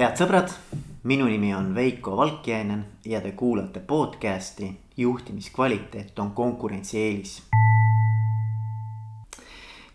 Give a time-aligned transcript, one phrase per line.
[0.00, 0.48] head sõbrad,
[1.04, 7.42] minu nimi on Veiko Valkjainen ja te kuulate podcast'i Juhtimiskvaliteet on konkurentsieelis.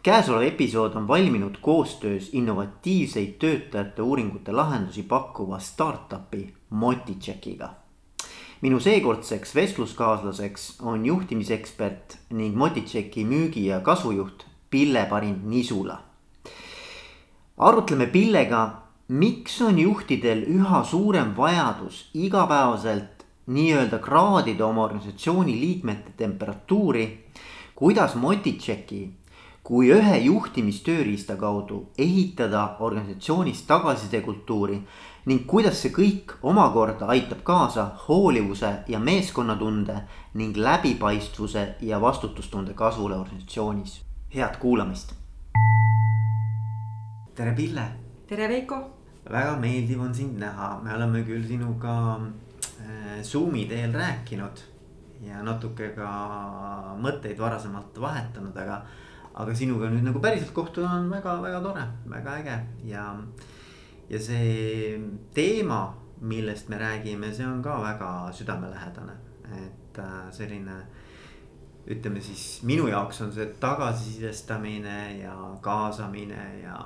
[0.03, 7.69] käesolev episood on valminud koostöös innovatiivseid töötajate uuringute lahendusi pakkuva startup'i Motitšekiga.
[8.61, 16.01] minu seekordseks vestluskaaslaseks on juhtimisekspert ning Motitšeki müügi ja kasvujuht Pille-Parin Nisula.
[17.57, 27.25] arutleme Pillega miks on juhtidel üha suurem vajadus igapäevaselt nii-öelda kraadida oma organisatsiooni liikmete temperatuuri.
[27.75, 29.13] kuidas Motitšeki
[29.63, 34.81] kui ühe juhtimistööriista kaudu ehitada organisatsioonis tagasisidekultuuri
[35.25, 40.01] ning kuidas see kõik omakorda aitab kaasa hoolivuse ja meeskonnatunde
[40.33, 44.01] ning läbipaistvuse ja vastutustunde kasvule organisatsioonis.
[44.35, 45.13] head kuulamist.
[47.35, 47.87] tere, Pille.
[48.27, 48.94] tere, Veiko
[49.31, 54.61] väga meeldiv on sind näha, me oleme küll sinuga äh, Zoom'i teel rääkinud
[55.25, 56.09] ja natuke ka
[57.01, 58.83] mõtteid varasemalt vahetanud, aga.
[59.35, 62.53] aga sinuga nüüd nagu päriselt kohtuda on väga-väga tore, väga äge
[62.87, 63.09] ja,
[64.07, 64.99] ja see
[65.35, 65.89] teema,
[66.21, 69.17] millest me räägime, see on ka väga südamelähedane,
[69.65, 70.77] et äh, selline
[71.91, 76.79] ütleme siis minu jaoks on see tagasisidestamine ja kaasamine ja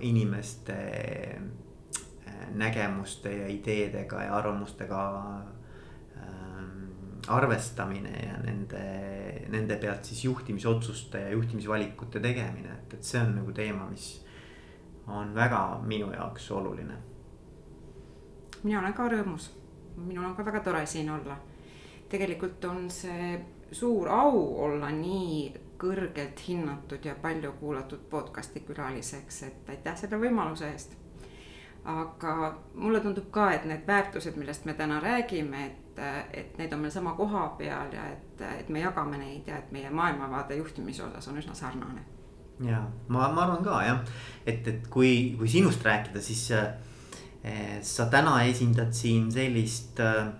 [0.00, 0.78] inimeste
[2.50, 5.02] nägemuste ja ideedega ja arvamustega
[6.16, 6.90] ähm,
[7.28, 8.82] arvestamine ja nende,
[9.48, 14.26] nende pealt siis juhtimisotsuste ja juhtimisvalikute tegemine, et, et see on nagu teema, mis
[15.06, 16.94] on väga minu jaoks oluline.
[18.62, 19.50] mina olen ka rõõmus,
[19.96, 21.36] minul on ka väga tore siin olla.
[22.08, 23.40] tegelikult on see
[23.72, 30.68] suur au olla nii kõrgelt hinnatud ja palju kuulatud podcast'i külaliseks, et aitäh selle võimaluse
[30.70, 31.01] eest
[31.84, 36.02] aga mulle tundub ka, et need väärtused, millest me täna räägime, et,
[36.32, 39.72] et need on meil sama koha peal ja et, et me jagame neid ja et
[39.74, 42.04] meie maailmavaade juhtimise osas on üsna sarnane.
[42.62, 44.04] ja ma, ma arvan ka jah,
[44.46, 50.30] et, et kui, kui sinust rääkida, siis eh, sa täna esindad siin sellist eh,.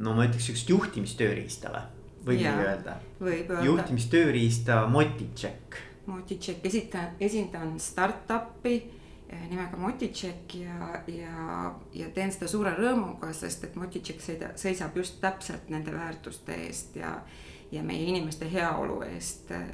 [0.00, 1.88] no ma ütleks sihukest juhtimistööriista või,
[2.28, 3.00] võib nii öelda?
[3.20, 3.64] võib öelda.
[3.64, 5.84] juhtimistööriista Motitšek.
[6.06, 8.99] Motitšek, esitan, esindan startup'i
[9.50, 14.22] nimega Motitšek ja, ja, ja teen seda suure rõõmuga, sest et Motitšek
[14.58, 17.14] seisab just täpselt nende väärtuste eest ja,
[17.70, 19.66] ja meie inimeste heaolu eest, eh,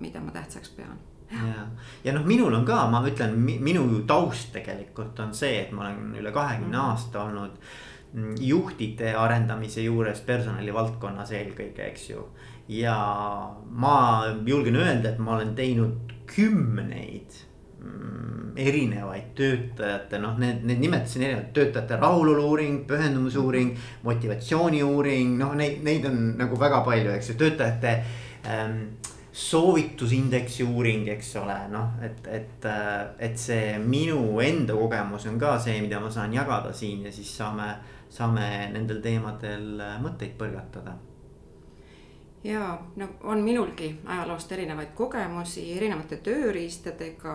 [0.00, 0.98] mida ma tähtsaks pean
[1.30, 1.66] ja,
[2.04, 6.18] ja noh, minul on ka, ma ütlen, minu taust tegelikult on see, et ma olen
[6.20, 6.90] üle kahekümne mm.
[6.90, 7.58] aasta olnud
[8.42, 12.24] juhtide arendamise juures personalivaldkonnas eelkõige, eks ju.
[12.74, 12.96] ja
[13.70, 13.94] ma
[14.46, 17.38] julgen öelda, et ma olen teinud kümneid
[18.56, 26.04] erinevaid töötajate, noh, need, need nimetasin erinevaid töötajate rahulolu uuring, pühendumusuuring, motivatsiooniuuring, noh, neid, neid
[26.10, 27.94] on nagu väga palju, eks ju, töötajate
[28.48, 28.80] ähm,
[29.32, 35.56] soovitusindeksi uuring, eks ole, noh, et, et, äh, et see minu enda kogemus on ka
[35.62, 37.70] see, mida ma saan jagada siin ja siis saame,
[38.10, 40.98] saame nendel teemadel äh, mõtteid põrgatada.
[42.44, 47.34] Ja no on minulgi ajaloost erinevaid kogemusi erinevate tööriistadega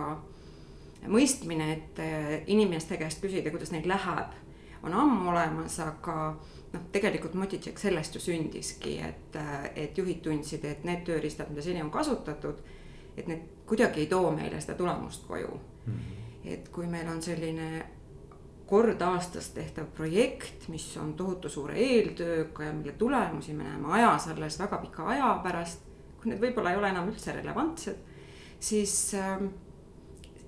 [1.08, 4.36] mõistmine, et äh, inimeste käest küsida, kuidas neil läheb,
[4.82, 6.16] on ammu olemas, aga
[6.72, 11.64] noh, tegelikult Motitšek sellest ju sündiski, et, äh, et juhid tundsid, et need tööriistad, mida
[11.64, 12.62] seni on kasutatud,
[13.16, 15.92] et need kuidagi ei too meile seda tulemust koju mm.
[15.92, 16.50] -hmm.
[16.52, 17.86] et kui meil on selline
[18.66, 24.28] kord aastas tehtav projekt, mis on tohutu suure eeltööga ja mille tulemusi me näeme ajas
[24.28, 25.80] alles väga pika aja pärast,
[26.20, 27.96] kui need võib-olla ei ole enam üldse relevantsed,
[28.60, 29.38] siis äh,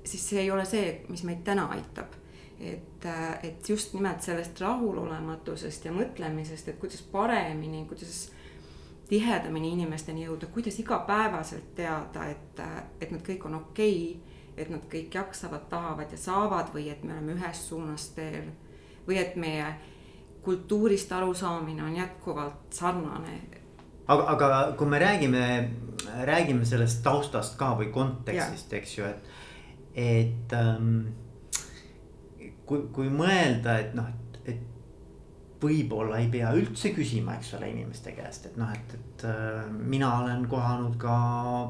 [0.08, 2.16] siis see ei ole see, mis meid täna aitab.
[2.58, 3.04] et,
[3.42, 8.32] et just nimelt sellest rahulolematusest ja mõtlemisest, et kuidas paremini, kuidas
[9.08, 12.62] tihedamini inimesteni jõuda, kuidas igapäevaselt teada, et,
[13.00, 17.04] et nad kõik on okei okay,, et nad kõik jaksavad, tahavad ja saavad või et
[17.06, 18.50] me oleme ühes suunas teel.
[19.06, 19.68] või et meie
[20.42, 23.40] kultuurist arusaamine on jätkuvalt sarnane.
[24.06, 25.70] aga, aga kui me räägime,
[26.24, 29.30] räägime sellest taustast ka või kontekstist, eks ju, et
[29.94, 31.06] et ähm,
[32.68, 38.12] kui, kui mõelda, et noh, et, et võib-olla ei pea üldse küsima, eks ole, inimeste
[38.16, 41.18] käest, et noh, et, et äh, mina olen kohanud ka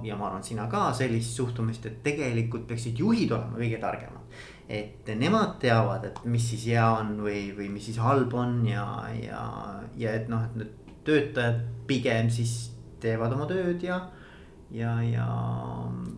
[0.06, 4.16] ja ma arvan, sina ka sellist suhtumist, et tegelikult peaksid juhid olema kõige targemad.
[4.68, 8.84] et nemad teavad, et mis siis hea on või, või mis siis halb on ja,
[9.16, 9.40] ja,
[9.96, 10.74] ja et noh, et need
[11.08, 14.02] töötajad pigem siis teevad oma tööd ja
[14.70, 15.26] ja, ja.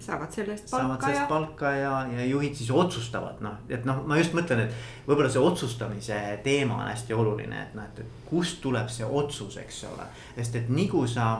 [0.01, 4.03] saavad selle eest palka saavad sellest palka ja, ja juhid siis otsustavad noh, et noh,
[4.07, 8.29] ma just mõtlen, et võib-olla see otsustamise teema on hästi oluline, et noh, et, et
[8.31, 10.09] kust tuleb see otsus, eks ole.
[10.39, 11.31] sest et nii kui sa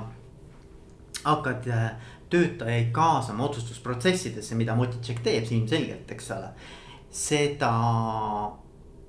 [1.25, 1.89] hakkad äh,
[2.31, 6.53] töötajaid kaasama otsustusprotsessidesse, mida Motitšek teeb ilmselgelt, eks ole.
[7.11, 7.73] seda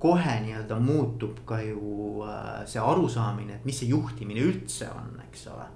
[0.01, 5.45] kohe nii-öelda muutub ka ju äh, see arusaamine, et mis see juhtimine üldse on, eks
[5.53, 5.69] ole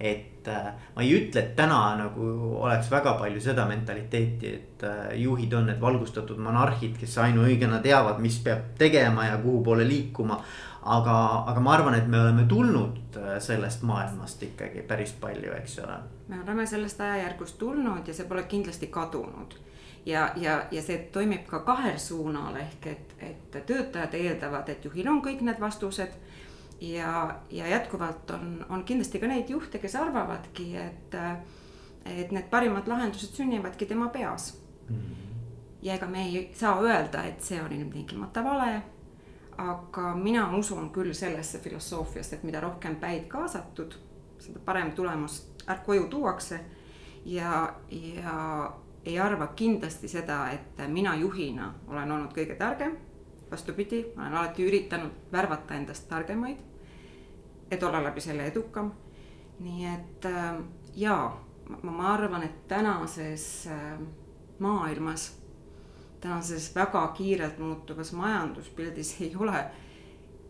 [0.00, 2.28] et äh, ma ei ütle, et täna nagu
[2.64, 8.20] oleks väga palju seda mentaliteeti, et äh, juhid on need valgustatud monarhid, kes ainuõigena teavad,
[8.20, 10.42] mis peab tegema ja kuhu poole liikuma.
[10.86, 15.78] aga, aga ma arvan, et me oleme tulnud äh, sellest maailmast ikkagi päris palju, eks
[15.78, 15.96] ole.
[16.28, 19.56] me oleme sellest ajajärgust tulnud ja see pole kindlasti kadunud
[20.06, 25.08] ja, ja, ja see toimib ka kahel suunal ehk et, et töötajad eeldavad, et juhil
[25.10, 26.14] on kõik need vastused
[26.80, 31.16] ja, ja jätkuvalt on, on kindlasti ka neid juhte, kes arvavadki, et,
[32.04, 34.58] et need parimad lahendused sünnivadki tema peas
[34.88, 34.96] mm.
[34.96, 35.38] -hmm.
[35.82, 38.82] ja ega me ei saa öelda, et see on ilmtingimata vale.
[39.58, 43.94] aga mina usun küll sellesse filosoofiasse, et mida rohkem päid kaasatud,
[44.38, 45.52] seda parem tulemus
[45.86, 46.60] koju tuuakse.
[47.24, 48.72] ja, ja
[49.04, 52.96] ei arva kindlasti seda, et mina juhina olen olnud kõige targem
[53.50, 56.58] vastupidi, ma olen alati üritanud värvata endast targemaid,
[57.70, 58.92] et olla läbi selle edukam.
[59.60, 60.56] nii et äh,
[60.94, 61.44] jaa,
[61.82, 63.98] ma, arvan, et tänases äh,
[64.58, 65.38] maailmas,
[66.20, 69.64] tänases väga kiirelt muutuvas majanduspildis ei ole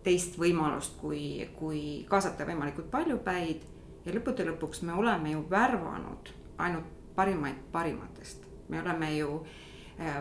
[0.02, 3.62] teist võimalust, kui, kui kaasata võimalikult palju päid
[4.06, 9.65] ja lõppude lõpuks me oleme ju värvanud ainult parimaid parimatest, me oleme ju Äh,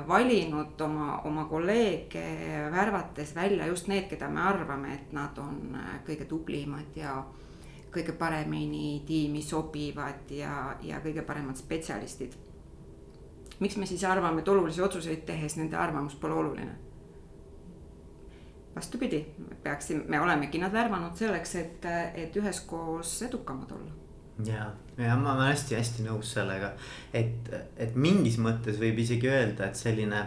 [0.07, 2.23] valinud oma, oma kolleege
[2.71, 7.17] värvates välja just need, keda me arvame, et nad on äh, kõige tublimad ja
[7.91, 12.35] kõige paremini tiimi sobivad ja, ja kõige paremad spetsialistid.
[13.59, 16.75] miks me siis arvame, et olulisi otsuseid tehes nende arvamus pole oluline?
[18.75, 21.85] vastupidi, me peaksime, me olemegi nad värvanud selleks, et,
[22.15, 24.04] et üheskoos edukamad olla
[24.43, 24.67] ja,
[24.97, 26.73] ja ma olen hästi-hästi nõus sellega,
[27.15, 30.21] et, et mingis mõttes võib isegi öelda, et selline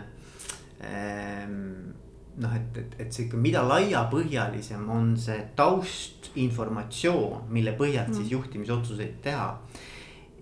[0.85, 1.93] ähm,
[2.39, 8.19] noh, et, et, et sihuke, mida laiapõhjalisem on see taustinformatsioon, mille põhjalt mm.
[8.21, 9.53] siis juhtimisotsuseid teha.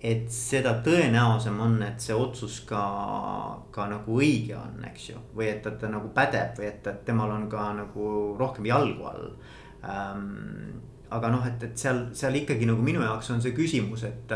[0.07, 2.83] et seda tõenäosem on, et see otsus ka,
[3.73, 7.01] ka nagu õige on, eks ju, või et, et ta nagu pädeb või et, et
[7.09, 9.25] temal on ka nagu rohkem jalgu all
[9.83, 10.77] ähm,
[11.11, 14.32] aga noh, et, et seal, seal ikkagi nagu minu jaoks on see küsimus, et.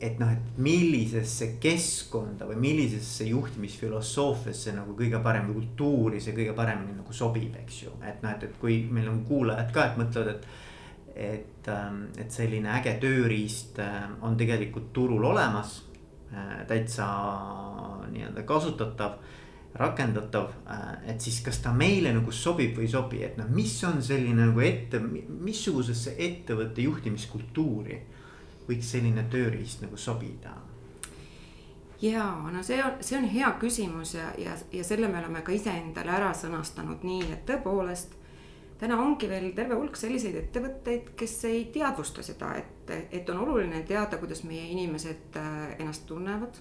[0.00, 6.54] et noh, et millisesse keskkonda või millisesse juhtimisfilosoofiasse nagu kõige parem või kultuuri see kõige
[6.56, 7.92] paremini nagu sobib, eks ju.
[8.08, 10.48] et noh, et, et kui meil on kuulajad ka, et mõtlevad, et
[11.20, 11.68] et,
[12.16, 13.80] et selline äge tööriist
[14.24, 15.80] on tegelikult turul olemas,
[16.70, 17.06] täitsa
[18.10, 19.18] nii-öelda kasutatav
[19.74, 23.76] rakendatav, äh, et siis kas ta meile nagu sobib või ei sobi, et noh, mis
[23.86, 28.00] on selline nagu ette, missugusesse ettevõtte juhtimiskultuuri
[28.66, 30.56] võiks selline tööriist nagu sobida?
[32.00, 35.52] ja no see on, see on hea küsimus ja, ja, ja selle me oleme ka
[35.52, 38.16] iseendale ära sõnastanud nii, et tõepoolest.
[38.80, 43.82] täna ongi veel terve hulk selliseid ettevõtteid, kes ei teadvusta seda, et, et on oluline
[43.84, 46.58] teada, kuidas meie inimesed äh, ennast tunnevad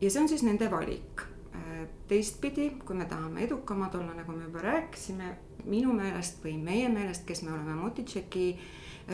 [0.00, 1.22] ja see on siis nende valik.
[1.54, 6.88] Äh, teistpidi, kui me tahame edukamad olla, nagu me juba rääkisime, minu meelest või meie
[6.88, 8.48] meelest, kes me oleme Motitšeki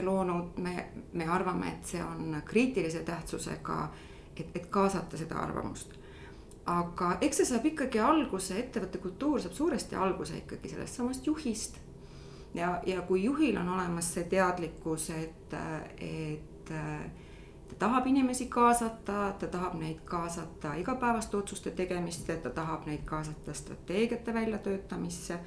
[0.03, 3.79] loonud, me, me arvame, et see on kriitilise tähtsusega,
[4.37, 5.95] et, et kaasata seda arvamust.
[6.67, 11.79] aga eks see saab ikkagi alguse, ettevõtte kultuur saab suuresti alguse ikkagi sellest samast juhist.
[12.55, 15.55] ja, ja kui juhil on olemas see teadlikkus, et,
[15.99, 16.73] et
[17.79, 23.55] ta tahab inimesi kaasata, ta tahab neid kaasata igapäevaste otsuste tegemisse, ta tahab neid kaasata
[23.55, 25.39] strateegiate väljatöötamisse.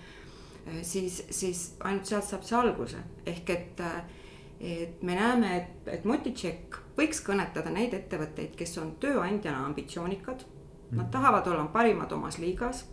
[0.82, 3.82] siis, siis ainult sealt saab see alguse, ehk et,
[4.60, 10.44] et me näeme, et, et Motitšek võiks kõnetada neid ettevõtteid, kes on tööandjana ambitsioonikad.
[10.92, 12.86] Nad tahavad olla parimad omas liigas.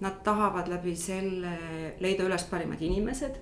[0.00, 1.58] Nad tahavad läbi selle
[2.00, 3.36] leida üles parimad inimesed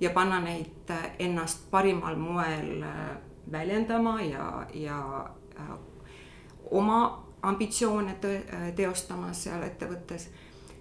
[0.00, 2.84] ja panna neid ennast parimal moel
[3.52, 5.70] väljendama ja, ja äh,
[6.70, 10.28] oma ambitsioone äh, teostama seal ettevõttes,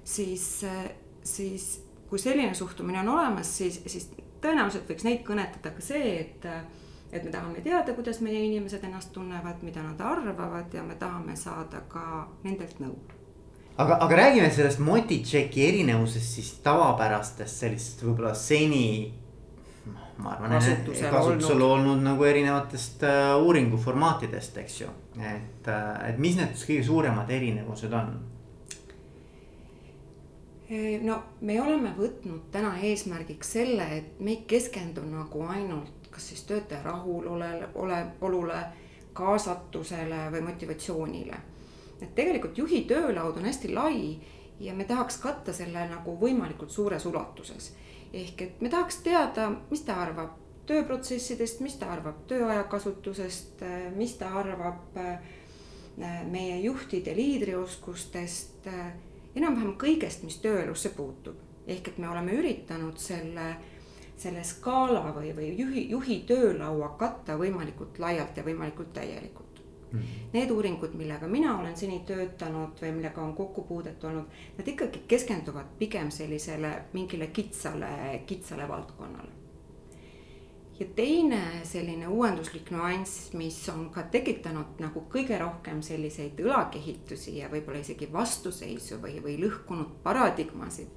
[0.03, 0.89] siis, äh,
[1.23, 4.09] siis kui selline suhtumine on olemas, siis, siis
[4.41, 6.47] tõenäoliselt võiks neid kõnetada ka see, et,
[7.11, 11.35] et me tahame teada, kuidas meie inimesed ennast tunnevad, mida nad arvavad ja me tahame
[11.35, 12.97] saada ka nendelt nõu.
[13.77, 19.13] Aga, aga räägime sellest Motitšeki erinevusest siis tavapärastest sellist võib-olla seni
[20.17, 21.67] ma arvan, kasutusel olnud.
[21.67, 24.87] olnud nagu erinevatest uh, uuringuformaatidest, eks ju.
[25.21, 28.17] et uh,, et mis need kõige suuremad erinevused on?
[31.07, 36.43] no me oleme võtnud täna eesmärgiks selle, et me ei keskendu nagu ainult kas siis
[36.43, 38.63] töötaja rahulolele, ole, olule,
[39.13, 41.37] kaasatusele või motivatsioonile.
[42.01, 44.19] et tegelikult juhi töölaud on hästi lai
[44.59, 47.75] ja me tahaks katta selle nagu võimalikult suures ulatuses.
[48.13, 50.37] Ehk et me tahaks teada, mis ta arvab
[50.67, 53.63] tööprotsessidest, mis ta arvab tööaja kasutusest,
[53.95, 55.19] mis ta arvab äh,
[56.31, 58.67] meie juhtide liidrioskustest
[59.37, 61.43] enam-vähem kõigest, mis tööelusse puutub.
[61.67, 63.47] ehk et me oleme üritanud selle,
[64.15, 69.46] selle skaala või, või juhi, juhi töölaua katta võimalikult laialt ja võimalikult täielikult.
[70.33, 75.77] Need uuringud, millega mina olen seni töötanud või millega on kokkupuudet olnud, nad ikkagi keskenduvad
[75.79, 79.47] pigem sellisele mingile kitsale, kitsale valdkonnale
[80.79, 87.49] ja teine selline uuenduslik nüanss, mis on ka tekitanud nagu kõige rohkem selliseid õlakehitusi ja
[87.49, 90.87] võib-olla isegi vastuseisu või, või lõhkunud paradigmasid.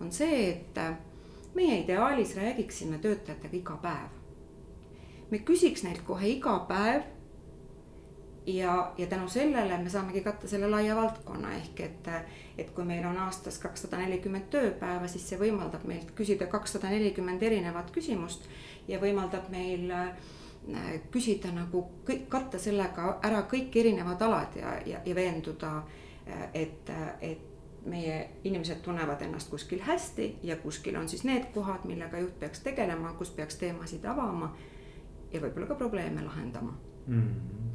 [0.00, 0.78] on see, et
[1.54, 4.10] meie ideaalis räägiksime töötajatega iga päev.
[5.30, 7.02] me küsiks neilt kohe iga päev.
[8.48, 12.08] Ja, ja tänu sellele me saamegi katta selle laia valdkonna ehk et,
[12.58, 17.42] et kui meil on aastas kakssada nelikümmend tööpäeva, siis see võimaldab meilt küsida kakssada nelikümmend
[17.42, 18.48] erinevat küsimust
[18.88, 20.08] ja võimaldab meil äh,
[21.12, 25.74] küsida nagu kõik, katta sellega ära kõik erinevad alad ja, ja, ja veenduda,
[26.24, 31.84] äh, et, et meie inimesed tunnevad ennast kuskil hästi ja kuskil on siis need kohad,
[31.84, 34.54] millega juht peaks tegelema, kus peaks teemasid avama
[35.32, 37.22] ja võib-olla ka probleeme lahendama mm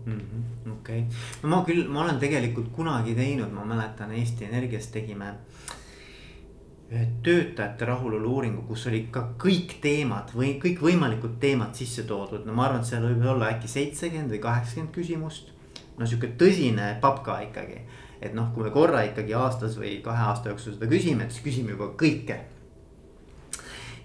[0.05, 0.71] -hmm,.
[0.71, 7.07] okei okay., ma küll, ma olen tegelikult kunagi teinud, ma mäletan Eesti Energias tegime äh,
[7.23, 12.67] töötajate rahulolu uuringu, kus oli ka kõik teemad või kõikvõimalikud teemad sisse toodud, no ma
[12.67, 15.51] arvan, et seal võib olla äkki seitsekümmend või kaheksakümmend küsimust.
[15.97, 17.81] no sihuke tõsine papka ikkagi,
[18.21, 21.43] et noh, kui me korra ikkagi aastas või kahe aasta jooksul seda küsime, et siis
[21.45, 22.39] küsime juba kõike.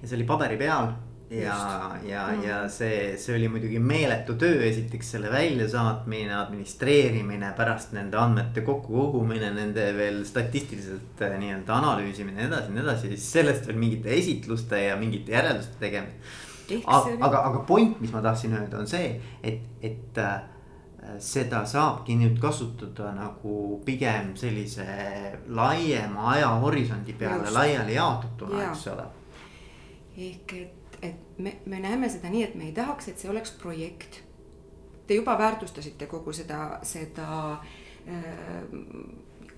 [0.02, 0.92] ja see oli paberi peal
[1.30, 7.92] ja, ja mm., ja see, see oli muidugi meeletu töö, esiteks selle väljasaatmine, administreerimine, pärast
[7.96, 13.10] nende andmete kokkukogumine, nende veel statistiliselt äh, nii-öelda analüüsimine ja nii edasi ja nii edasi,
[13.14, 16.32] siis sellest veel mingite esitluste ja mingite järelduste tegemine.
[16.84, 20.40] aga, aga, aga point, mis ma tahtsin öelda, on see, et, et äh,
[21.20, 24.88] seda saabki nüüd kasutada nagu pigem sellise
[25.48, 29.06] laiema ajahorisondi peale laiali jaotatuna, eks ole.
[30.18, 33.50] ehk et et me, me näeme seda nii, et me ei tahaks, et see oleks
[33.60, 34.22] projekt.
[35.06, 38.64] Te juba väärtustasite kogu seda, seda äh,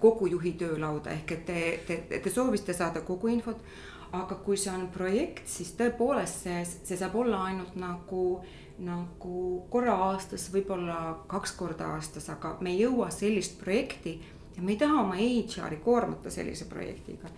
[0.00, 3.62] kogu juhi töölauda ehk et te, te, te soovisite saada kogu infot.
[4.10, 8.40] aga kui see on projekt, siis tõepoolest see, see saab olla ainult nagu,
[8.82, 9.34] nagu
[9.70, 10.96] korra aastas, võib-olla
[11.30, 14.16] kaks korda aastas, aga me ei jõua sellist projekti
[14.56, 17.30] ja me ei taha oma HR-i koormata sellise projektiga.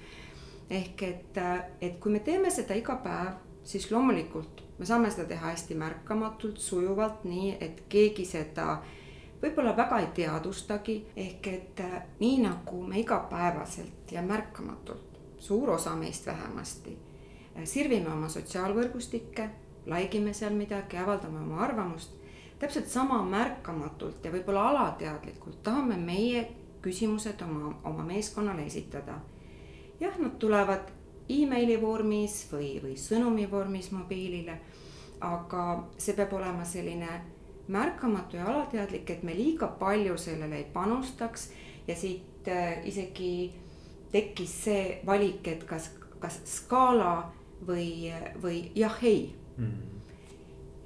[0.71, 1.43] ehk et,
[1.81, 6.59] et kui me teeme seda iga päev siis loomulikult me saame seda teha hästi märkamatult,
[6.59, 8.81] sujuvalt, nii et keegi seda
[9.43, 15.95] võib-olla väga ei teadvustagi, ehk et äh, nii nagu me igapäevaselt ja märkamatult, suur osa
[15.97, 16.97] meist vähemasti,
[17.57, 19.49] äh, sirvime oma sotsiaalvõrgustikke,
[19.87, 22.19] like ime seal midagi, avaldame oma arvamust,
[22.59, 26.43] täpselt sama märkamatult ja võib-olla alateadlikult tahame meie
[26.83, 29.21] küsimused oma, oma meeskonnale esitada.
[30.01, 30.91] jah, nad tulevad
[31.29, 34.59] emaili vormis või, või sõnumi vormis mobiilile.
[35.23, 37.21] aga see peab olema selline
[37.71, 41.53] märkamatu ja alateadlik, et me liiga palju sellele ei panustaks
[41.87, 43.53] ja siit äh, isegi
[44.13, 47.33] tekkis see valik, et kas, kas skaala
[47.67, 48.11] või,
[48.43, 49.65] või jah-ei mm.
[49.65, 50.13] -hmm.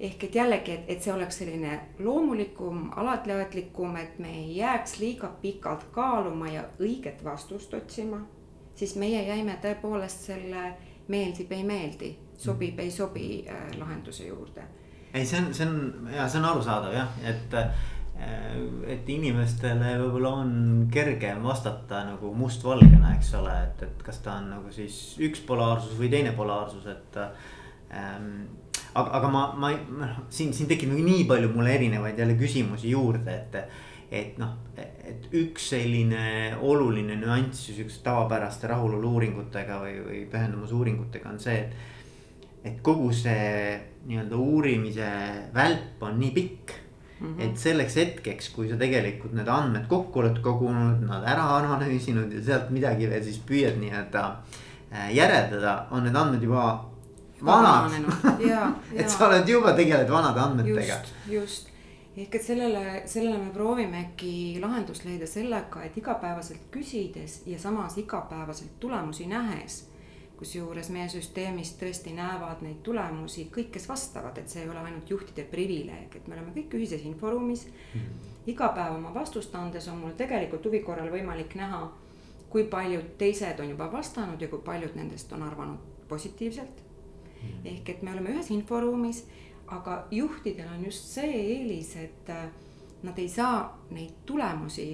[0.00, 5.32] ehk et jällegi, et, et see oleks selline loomulikum, alateadlikum, et me ei jääks liiga
[5.42, 8.20] pikalt kaaluma ja õiget vastust otsima
[8.76, 10.70] siis meie jäime tõepoolest selle
[11.08, 14.64] meeldib, ei meeldi, sobib, ei sobi äh, lahenduse juurde.
[15.14, 17.70] ei, see on, see on ja see on arusaadav jah, et äh,
[18.88, 20.52] et inimestele võib-olla on
[20.92, 25.98] kergem vastata nagu mustvalgena, eks ole, et, et kas ta on nagu siis üks polaarsus
[25.98, 28.46] või teine polaarsus, et ähm,.
[28.94, 32.94] aga, aga ma, ma, noh siin, siin tekib nagu nii palju mulle erinevaid jälle küsimusi
[32.94, 33.60] juurde, et
[34.16, 34.54] et noh,
[35.06, 41.92] et üks selline oluline nüanss sihukeste tavapäraste rahulolu uuringutega või, või pühendumusuuringutega on see, et.
[42.66, 45.10] et kogu see nii-öelda uurimise
[45.54, 46.74] välp on nii pikk
[47.20, 47.26] mm.
[47.26, 47.44] -hmm.
[47.46, 52.42] et selleks hetkeks, kui sa tegelikult need andmed kokku oled kogunud, nad ära analüüsinud ja
[52.50, 54.26] sealt midagi veel siis püüad nii-öelda
[54.92, 56.66] äh, järeldada, on need andmed juba
[57.44, 57.92] vanad
[59.00, 61.00] et sa oled juba tegeled vanade andmetega.
[61.02, 61.75] just, just
[62.16, 68.80] ehk et sellele, sellele me proovimegi lahendust leida sellega, et igapäevaselt küsides ja samas igapäevaselt
[68.80, 69.84] tulemusi nähes
[70.36, 75.10] kusjuures meie süsteemis tõesti näevad neid tulemusi kõik, kes vastavad, et see ei ole ainult
[75.10, 78.00] juhtide privileeg, et me oleme kõik ühises inforuumis mm.
[78.00, 78.32] -hmm.
[78.52, 81.92] iga päev oma vastust andes on mul tegelikult huvi korral võimalik näha,
[82.50, 87.48] kui paljud teised on juba vastanud ja kui paljud nendest on arvanud positiivselt mm.
[87.48, 87.68] -hmm.
[87.72, 89.26] ehk et me oleme ühes inforuumis,
[89.68, 92.48] aga juhtidel on just see eelis, et äh,
[93.02, 94.90] nad ei saa neid tulemusi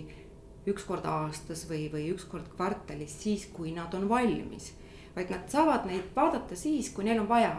[0.67, 4.73] üks kord aastas või, või üks kord kvartalis, siis kui nad on valmis
[5.17, 7.55] vaid nad saavad neid vaadata siis, kui neil on vaja.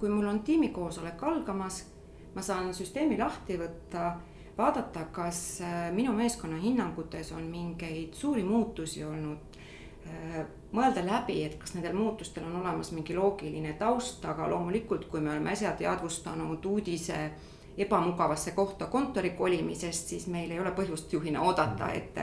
[0.00, 1.82] kui mul on tiimikoosolek algamas,
[2.32, 4.14] ma saan süsteemi lahti võtta,
[4.56, 9.58] vaadata, kas äh, minu meeskonna hinnangutes on mingeid suuri muutusi olnud
[10.08, 10.38] äh,
[10.72, 15.32] mõelda läbi, et kas nendel muutustel on olemas mingi loogiline taust, aga loomulikult, kui me
[15.32, 17.30] oleme äsja teadvustanud uudise
[17.78, 22.18] ebamugavasse kohta kontori kolimisest, siis meil ei ole põhjust juhina oodata, et,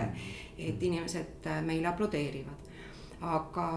[0.57, 2.67] et inimesed äh, meile aplodeerivad
[3.21, 3.67] aga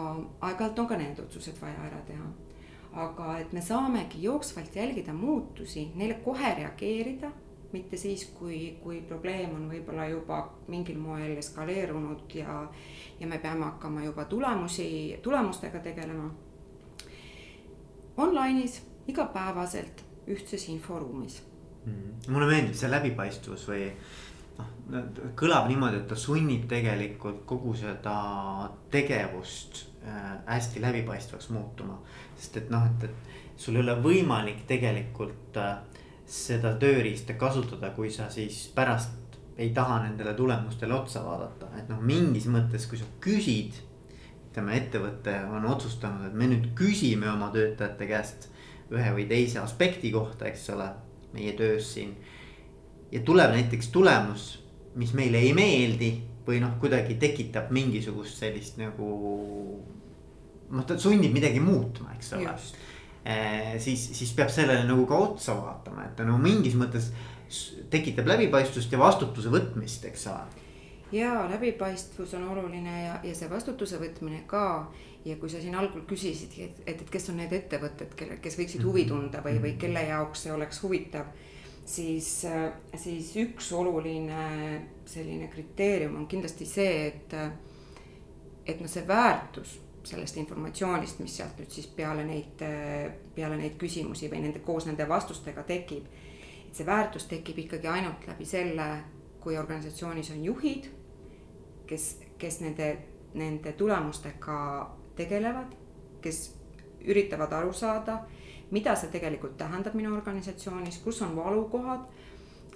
[0.41, 2.29] aeg-ajalt on ka need otsused vaja ära teha.
[3.00, 7.31] aga et me saamegi jooksvalt jälgida muutusi, neile kohe reageerida,
[7.73, 12.62] mitte siis, kui, kui probleem on võib-olla juba mingil moel eskaleerunud ja,
[13.21, 16.31] ja me peame hakkama juba tulemusi, tulemustega tegelema.
[18.21, 21.41] Online'is igapäevaselt ühtses inforuumis
[21.85, 22.33] mm..
[22.33, 23.87] mulle meeldib see läbipaistvus või
[24.93, 25.07] noh,
[25.39, 28.17] kõlab niimoodi, et ta sunnib tegelikult kogu seda
[28.93, 32.00] tegevust äh, hästi läbipaistvaks muutuma.
[32.37, 35.79] sest et noh, et, et sul ei ole võimalik tegelikult äh,
[36.31, 42.01] seda tööriista kasutada, kui sa siis pärast ei taha nendele tulemustele otsa vaadata, et noh,
[42.01, 43.87] mingis mõttes, kui sa küsid.
[44.51, 48.49] ütleme, ettevõte on otsustanud, et me nüüd küsime oma töötajate käest
[48.91, 50.89] ühe või teise aspekti kohta, eks ole,
[51.33, 52.17] meie töös siin
[53.13, 54.51] ja tuleb näiteks tulemus,
[54.95, 56.11] mis meile ei meeldi
[56.47, 59.11] või noh, kuidagi tekitab mingisugust sellist nagu.
[60.71, 62.47] noh, ta sunnib midagi muutma, eks ole.
[62.54, 62.90] Eh,
[63.78, 67.11] siis, siis peab sellele nagu ka otsa vaatama, et ta no mingis mõttes
[67.91, 70.61] tekitab läbipaistvust ja vastutuse võtmist, eks ole
[71.13, 74.91] ja läbipaistvus on oluline ja, ja see vastutuse võtmine ka.
[75.25, 78.56] ja kui sa siin algul küsisidki, et, et, et kes on need ettevõtted, kelle, kes
[78.56, 81.26] võiksid huvi tunda või, või kelle jaoks see oleks huvitav
[81.85, 82.30] siis,
[82.97, 84.45] siis üks oluline
[85.04, 87.35] selline kriteerium on kindlasti see, et,
[88.65, 92.63] et noh, see väärtus sellest informatsioonist, mis sealt nüüd siis peale neid,
[93.34, 96.06] peale neid küsimusi või nende koos nende vastustega tekib.
[96.69, 98.86] et see väärtus tekib ikkagi ainult läbi selle,
[99.41, 100.86] kui organisatsioonis on juhid,
[101.86, 102.97] kes, kes nende,
[103.34, 104.56] nende tulemustega
[105.17, 105.75] tegelevad,
[106.21, 106.54] kes
[107.00, 108.21] üritavad aru saada
[108.71, 112.06] mida see tegelikult tähendab minu organisatsioonis, kus on valukohad,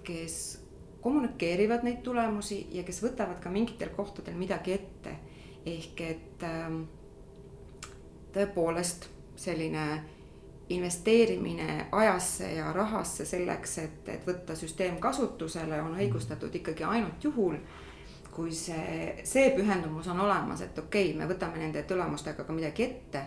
[0.04, 0.38] kes
[1.04, 5.16] kommunikeerivad neid tulemusi ja kes võtavad ka mingitel kohtadel midagi ette.
[5.64, 6.82] ehk et ähm,
[8.34, 9.86] tõepoolest selline
[10.68, 17.56] investeerimine ajasse ja rahasse selleks, et, et võtta süsteem kasutusele, on õigustatud ikkagi ainult juhul,
[18.34, 22.88] kui see, see pühendumus on olemas, et okei okay,, me võtame nende tulemustega ka midagi
[22.88, 23.26] ette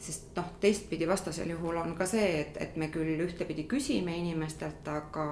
[0.00, 4.88] sest noh, teistpidi vastasel juhul on ka see, et, et me küll ühtepidi küsime inimestelt,
[4.88, 5.26] aga,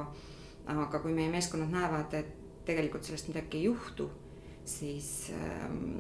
[0.75, 2.35] aga kui meie meeskonnad näevad, et
[2.69, 4.11] tegelikult sellest midagi ei juhtu,
[4.69, 5.97] siis ähm,,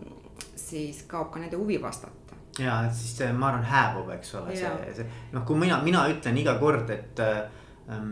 [0.56, 2.27] siis kaob ka nende huvi vastata.
[2.58, 6.38] Ja, siis see, ma arvan, hääbub, eks ole, see, see noh, kui mina, mina ütlen
[6.40, 8.10] iga kord, et ähm,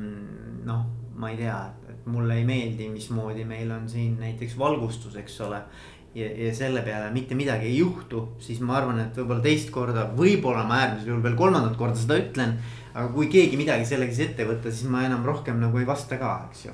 [0.67, 1.59] noh, ma ei tea,
[1.91, 5.63] et mulle ei meeldi, mismoodi meil on siin näiteks valgustus, eks ole
[6.17, 10.07] ja, ja selle peale mitte midagi ei juhtu, siis ma arvan, et võib-olla teist korda,
[10.17, 12.57] võib-olla ma äärmisel juhul veel kolmandat korda seda ütlen.
[12.97, 16.17] aga kui keegi midagi sellega siis ette võtta, siis ma enam rohkem nagu ei vasta
[16.21, 16.73] ka, eks ju.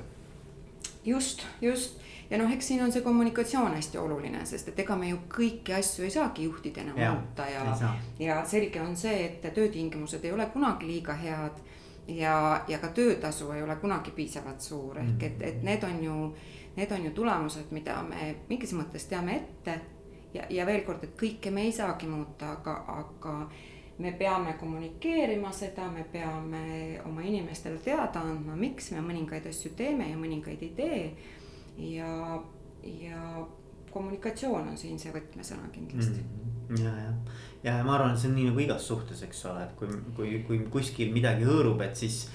[1.03, 2.02] just, just
[2.33, 5.75] ja noh, eks siin on see kommunikatsioon hästi oluline, sest et ega me ju kõiki
[5.77, 10.49] asju ei saagi juhtidena muuta ja, ja, ja selge on see, et töötingimused ei ole
[10.49, 11.61] kunagi liiga head.
[12.07, 16.17] ja, ja ka töötasu ei ole kunagi piisavalt suur ehk et, et need on ju
[16.75, 19.79] need on ju tulemused, mida me mingis mõttes teame ette.
[20.33, 23.35] ja, ja veel kord, et kõike me ei saagi muuta, aga, aga
[23.97, 30.09] me peame kommunikeerima seda, me peame oma inimestele teada andma, miks me mõningaid asju teeme
[30.09, 31.03] ja mõningaid ei tee.
[31.77, 32.39] Ja,
[32.83, 33.45] ja
[33.91, 36.47] kommunikatsioon on siin see võtmesõna kindlasti mm.
[36.69, 36.83] -hmm.
[36.83, 37.11] ja, ja,
[37.63, 40.33] ja ma arvan, et see on nii nagu igas suhtes, eks ole, et kui, kui,
[40.47, 42.25] kui kuskil midagi hõõrub, et siis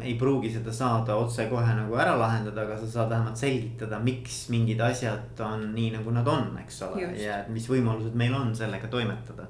[0.00, 4.80] ei pruugi seda saada otsekohe nagu ära lahendada, aga sa saad vähemalt selgitada, miks mingid
[4.84, 8.90] asjad on nii, nagu nad on, eks ole, ja et mis võimalused meil on sellega
[8.92, 9.48] toimetada.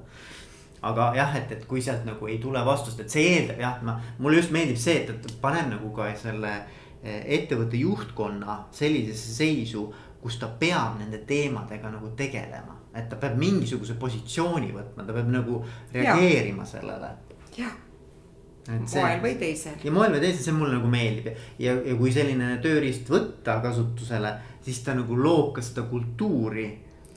[0.83, 4.01] aga jah, et, et kui sealt nagu ei tule vastust, et see eeldab jah, ma,
[4.19, 9.87] mulle just meeldib see, et, et paneb nagu ka selle eh, ettevõtte juhtkonna sellisesse seisu,
[10.23, 12.79] kus ta peab nende teemadega nagu tegelema.
[12.95, 15.63] et ta peab mingisuguse positsiooni võtma, ta peab nagu
[15.93, 16.71] reageerima ja.
[16.77, 17.11] sellele.
[17.57, 17.73] jah
[18.69, 19.75] moel või teisel.
[19.83, 24.37] ja moel või teisel, see mulle nagu meeldib ja, ja, kui selline tööriist võtta kasutusele,
[24.63, 26.69] siis ta nagu loob ka seda kultuuri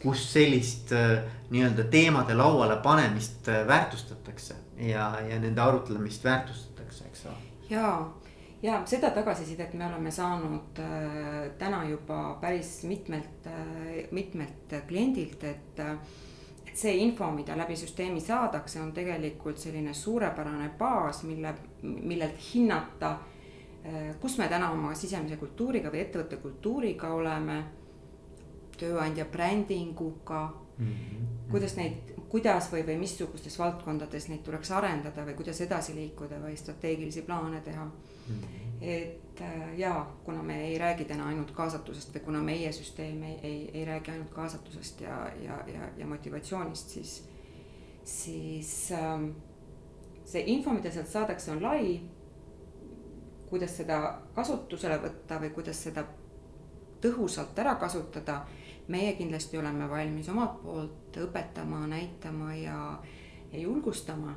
[0.06, 7.26] kus sellist äh, nii-öelda teemade lauale panemist äh, väärtustatakse ja, ja nende arutlemist väärtustatakse, eks
[7.26, 7.36] ole.
[7.70, 7.90] ja,
[8.66, 15.80] ja seda tagasisidet me oleme saanud äh, täna juba päris mitmelt äh,, mitmelt kliendilt, et
[15.80, 15.98] äh,
[16.66, 23.14] et see info, mida läbi süsteemi saadakse, on tegelikult selline suurepärane baas, mille, millelt hinnata,
[24.20, 27.60] kus me täna oma sisemise kultuuriga või ettevõtte kultuuriga oleme
[28.78, 30.42] tööandja brändinguga
[30.78, 30.86] mm.
[30.86, 31.28] -hmm.
[31.52, 36.58] kuidas neid, kuidas või, või missugustes valdkondades neid tuleks arendada või kuidas edasi liikuda või
[36.58, 37.88] strateegilisi plaane teha.
[38.82, 43.40] Et äh, ja kuna me ei räägi täna ainult kaasatusest või kuna meie süsteem ei,
[43.44, 47.16] ei, ei räägi ainult kaasatusest ja, ja, ja, ja motivatsioonist, siis,
[48.04, 49.30] siis ähm,
[50.26, 52.02] see info, mida sealt saadakse, on lai.
[53.50, 56.04] kuidas seda kasutusele võtta või kuidas seda
[57.02, 58.42] tõhusalt ära kasutada
[58.88, 62.80] meie kindlasti oleme valmis omalt poolt õpetama, näitama ja,
[63.52, 64.36] ja julgustama.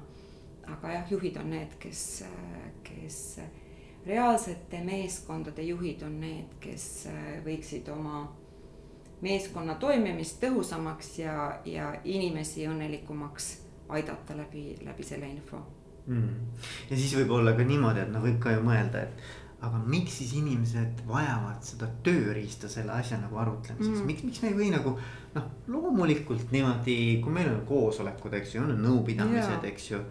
[0.68, 2.24] aga jah, juhid on need, kes,
[2.85, 3.40] kes
[4.09, 7.09] reaalsete meeskondade juhid on need, kes
[7.44, 8.25] võiksid oma
[9.25, 11.35] meeskonna toimimist tõhusamaks ja,
[11.66, 13.51] ja inimesi õnnelikumaks
[13.88, 15.61] aidata läbi, läbi selle info
[16.07, 16.64] mm..
[16.90, 20.21] ja siis võib olla ka niimoodi, et noh, võib ka ju mõelda, et aga miks
[20.21, 24.68] siis inimesed vajavad seda tööriista selle asja nagu arutlemiseks mm., miks, miks me ei või
[24.75, 24.94] nagu
[25.35, 30.03] noh, loomulikult niimoodi, kui meil on koosolekud, eks ju, on nõupidamised, eks ju.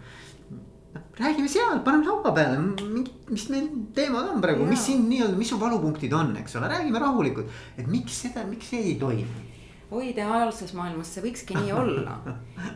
[1.18, 2.58] Räägime seal, paneme laua peale,
[3.28, 7.02] mis meil teemad on praegu, mis siin nii-öelda, mis su valupunktid on, eks ole, räägime
[7.02, 7.52] rahulikult.
[7.76, 9.48] et miks seda, miks see ei toimi
[9.90, 12.18] oi, ideaalses maailmas see võikski nii olla.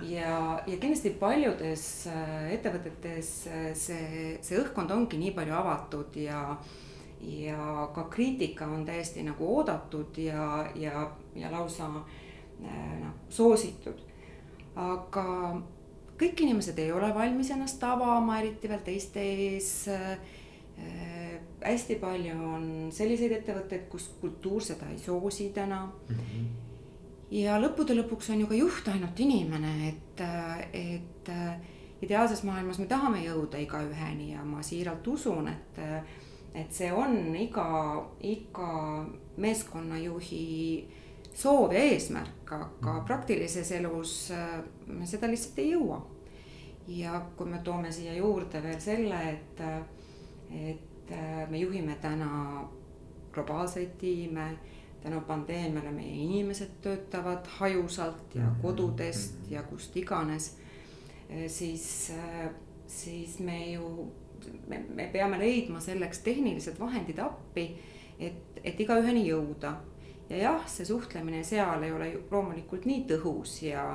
[0.09, 6.43] ja, ja kindlasti paljudes äh, ettevõtetes äh, see, see õhkkond ongi nii palju avatud ja,
[7.21, 14.01] ja ka kriitika on täiesti nagu oodatud ja, ja, ja lausa äh, noh, soositud.
[14.77, 15.27] aga
[16.21, 19.73] kõik inimesed ei ole valmis ennast avama, eriti veel teiste ees
[21.63, 26.17] hästi palju on selliseid ettevõtteid, kus kultuur seda ei soosi täna mm.
[26.17, 26.63] -hmm
[27.33, 30.23] ja lõppude lõpuks on ju ka juht ainult inimene, et,
[30.77, 31.31] et
[32.05, 35.81] ideaalses maailmas me tahame jõuda igaüheni ja ma siiralt usun, et,
[36.55, 37.67] et see on iga,
[38.21, 38.73] iga
[39.41, 40.45] meeskonnajuhi
[41.35, 44.33] soov ja eesmärk, aga praktilises elus
[44.87, 46.03] me seda lihtsalt ei jõua.
[46.89, 49.61] ja kui me toome siia juurde veel selle, et,
[50.51, 51.13] et
[51.51, 52.65] me juhime täna
[53.33, 54.51] globaalseid tiime
[55.03, 58.61] tänu pandeemiale meie inimesed töötavad hajusalt ja mhm.
[58.61, 59.55] kodudest mhm.
[59.55, 60.57] ja kust iganes.
[61.47, 62.13] Siis,
[62.87, 64.13] siis me ju,
[64.69, 67.65] me, me peame leidma selleks tehnilised vahendid appi,
[68.19, 69.73] et, et igaüheni jõuda.
[70.33, 73.87] Ja jah, see suhtlemine seal ei ole ju loomulikult nii tõhus ja,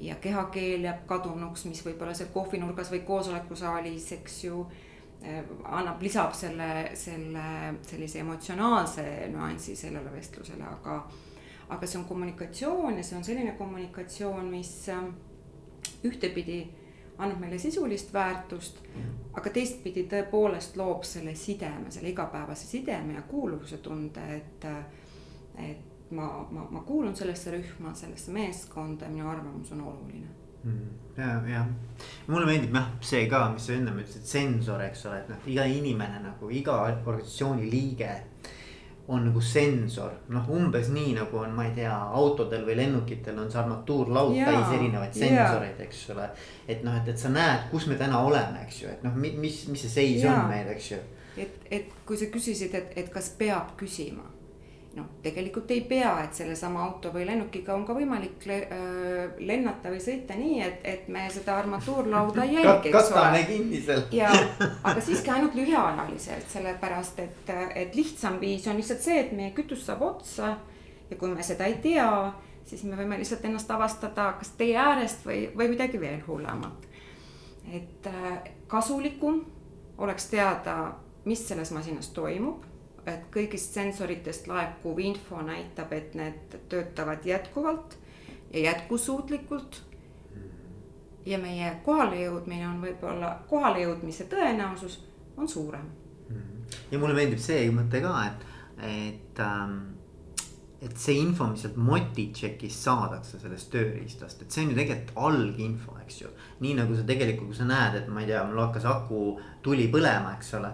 [0.00, 4.66] ja kehakeel jääb kadunuks, mis võib-olla seal kohvinurgas või koosolekusaalis, eks ju
[5.22, 9.02] Äh, annab, lisab selle, selle sellise emotsionaalse
[9.32, 11.00] nüansi sellele vestlusele, aga.
[11.68, 15.02] aga see on kommunikatsioon ja see on selline kommunikatsioon, mis äh,
[16.06, 16.60] ühtepidi
[17.18, 18.78] annab meile sisulist väärtust.
[19.34, 24.70] aga teistpidi tõepoolest loob selle sideme, selle igapäevase sideme ja kuuluvuse tunde, et,
[25.58, 30.88] et ma, ma, ma kuulun sellesse rühma, sellesse meeskonda ja minu arvamus on oluline Mm,
[31.16, 31.66] ja, jah,
[32.26, 35.66] mulle meeldib jah see ka, mis sa ennem ütlesid, sensor, eks ole, et noh, iga
[35.70, 38.10] inimene nagu iga organisatsiooni liige
[39.08, 43.52] on nagu sensor, noh, umbes nii nagu on, ma ei tea, autodel või lennukitel on
[43.52, 46.26] see armatuurlaud täis erinevaid sensoreid, eks ole.
[46.66, 49.62] et noh, et, et sa näed, kus me täna oleme, eks ju, et noh, mis,
[49.70, 50.34] mis see seis ja.
[50.34, 50.98] on meil, eks ju.
[51.38, 54.26] et, et kui sa küsisid, et, et kas peab küsima
[54.96, 58.58] noh, tegelikult ei pea, et sellesama auto või lennukiga on ka võimalik le,
[59.38, 63.42] lennata või sõita nii, et, et me seda armatuurlauda ei jälgi, eks ole.
[63.48, 64.04] kinni seal.
[64.14, 64.30] ja,
[64.88, 69.84] aga siiski ainult lühiajaliselt, sellepärast et, et lihtsam viis on lihtsalt see, et meie kütus
[69.86, 70.56] saab otsa.
[71.10, 72.08] ja kui me seda ei tea,
[72.68, 76.88] siis me võime lihtsalt ennast avastada kas tee äärest või, või midagi veel hullemat.
[77.72, 79.44] et äh, kasulikum
[79.98, 80.94] oleks teada,
[81.28, 82.64] mis selles masinas toimub
[83.08, 87.98] et kõigist sensoritest laekuv info näitab, et need töötavad jätkuvalt
[88.52, 89.82] ja jätkusuutlikult.
[91.26, 95.00] ja meie kohalejõudmine on võib-olla, kohalejõudmise tõenäosus
[95.36, 95.86] on suurem.
[96.90, 98.46] ja mulle meeldib see mõte ka, et,
[98.88, 99.78] et ähm,
[100.78, 105.96] et see info, mis sealt Motitšekist saadakse sellest tööriistast, et see on ju tegelikult alginfo,
[106.04, 106.30] eks ju.
[106.62, 109.22] nii nagu sa tegelikult, kui sa näed, et ma ei tea, mul hakkas aku
[109.64, 110.70] tuli põlema, eks ole.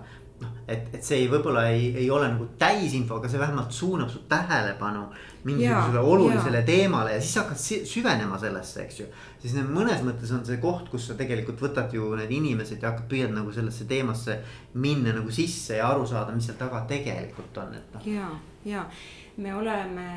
[0.69, 4.25] Et, et see ei, võib-olla ei, ei ole nagu täisinfo, aga see vähemalt suunab su
[4.29, 5.05] tähelepanu
[5.45, 6.67] mingisugusele olulisele ja.
[6.67, 9.09] teemale ja siis hakkad süvenema sellesse, eks ju.
[9.43, 13.07] siis mõnes mõttes on see koht, kus sa tegelikult võtad ju need inimesed ja hakkad
[13.13, 14.39] püüad nagu sellesse teemasse
[14.81, 18.09] minna nagu sisse ja aru saada, mis seal taga tegelikult on, et noh.
[18.09, 18.33] ja,
[18.65, 18.89] ja
[19.37, 20.09] me oleme,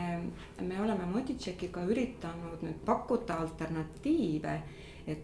[0.63, 4.60] me oleme Moditšekiga üritanud nüüd pakkuda alternatiive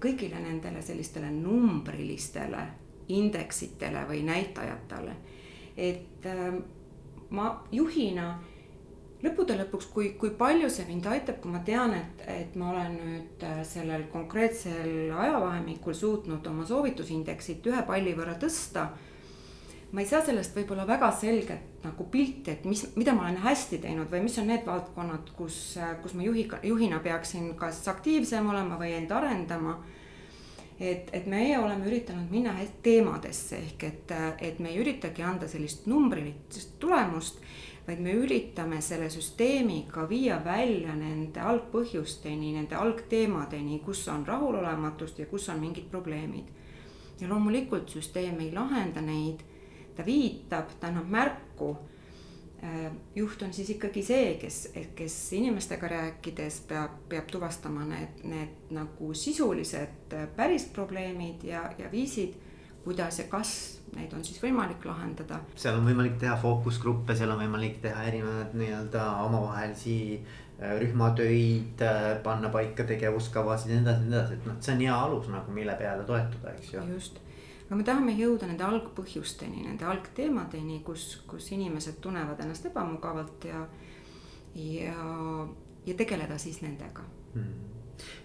[0.03, 5.15] kõigile nendele sellistele numbrilistele indeksitele või näitajatele.
[5.77, 6.57] et ähm,
[7.29, 8.39] ma juhina
[9.23, 12.99] lõppude lõpuks, kui, kui palju see mind aitab, kui ma tean, et, et ma olen
[12.99, 18.89] nüüd äh, sellel konkreetsel ajavahemikul suutnud oma soovitusindeksit ühe palli võrra tõsta
[19.93, 23.77] ma ei saa sellest võib-olla väga selget nagu pilti, et mis, mida ma olen hästi
[23.83, 25.57] teinud või mis on need valdkonnad, kus,
[26.01, 29.77] kus ma juhi, juhina peaksin kas aktiivsem olema või end arendama.
[30.79, 35.87] Et, et meie oleme üritanud minna teemadesse ehk et, et me ei üritagi anda sellist
[35.87, 37.39] numbrilist tulemust,
[37.87, 45.25] vaid me üritame selle süsteemiga viia välja nende algpõhjusteni, nende algteemadeni, kus on rahulolematust ja
[45.25, 46.51] kus on mingid probleemid.
[47.21, 49.43] ja loomulikult süsteem ei lahenda neid
[49.95, 51.75] ta viitab, ta annab märku.
[52.63, 58.71] Äh, juht on siis ikkagi see, kes, kes inimestega rääkides peab, peab tuvastama need, need
[58.71, 62.37] nagu sisulised äh, päris probleemid ja, ja viisid,
[62.85, 63.51] kuidas ja kas
[63.97, 65.41] neid on siis võimalik lahendada.
[65.59, 71.83] seal on võimalik teha fookusgruppe, seal on võimalik teha erinevaid nii-öelda omavahelisi äh, rühmatöid,
[72.23, 75.59] panna paika tegevuskavasid ja nii edasi, nii edasi, et noh, see on hea alus nagu,
[75.59, 76.87] mille peale toetuda, eks ju.
[76.95, 77.22] just
[77.73, 83.63] aga me tahame jõuda nende algpõhjusteni, nende algteemadeni, kus, kus inimesed tunnevad ennast ebamugavalt ja,
[84.61, 85.07] ja,
[85.87, 87.01] ja tegeleda siis nendega.
[87.33, 87.71] Hmm.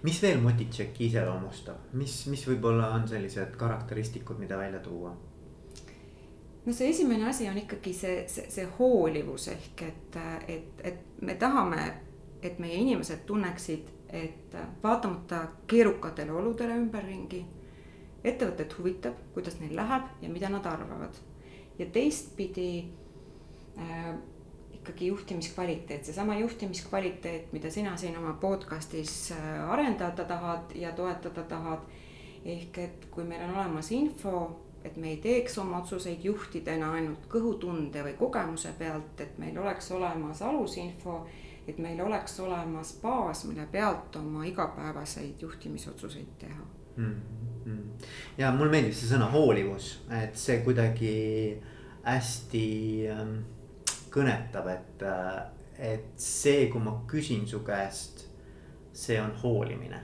[0.04, 5.16] Mis veel Motitšeki iseloomustab, mis, mis võib-olla on sellised karakteristikud, mida välja tuua?
[6.68, 10.16] no see esimene asi on ikkagi see, see, see hoolivus ehk et,
[10.52, 11.86] et, et me tahame,
[12.44, 17.46] et meie inimesed tunneksid, et vaatamata keerukatele oludele ümberringi
[18.24, 21.14] ettevõtet huvitab, kuidas neil läheb ja mida nad arvavad.
[21.78, 22.84] ja teistpidi
[23.78, 24.14] äh,
[24.72, 31.78] ikkagi juhtimiskvaliteet, seesama juhtimiskvaliteet, mida sina siin oma podcast'is äh, arendada tahad ja toetada tahad.
[32.44, 37.26] ehk et kui meil on olemas info, et me ei teeks oma otsuseid juhtidena ainult
[37.28, 41.26] kõhutunde või kogemuse pealt, et meil oleks olemas alusinfo,
[41.68, 46.64] et meil oleks olemas baas, mille pealt oma igapäevaseid juhtimisotsuseid teha
[46.96, 47.04] mm.
[47.04, 47.57] -hmm.
[48.38, 51.12] Ja mulle meeldib see sõna hoolivus, et see kuidagi
[52.04, 52.64] hästi
[53.12, 53.38] ähm,
[54.12, 58.26] kõnetab, et, äh, et see, kui ma küsin su käest,
[58.92, 60.00] see on hoolimine.